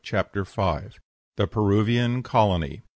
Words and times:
CHAPTER 0.03 0.45
V. 0.45 0.95
THE 1.35 1.45
PERUVIAN 1.45 2.23
COLONY. 2.23 2.81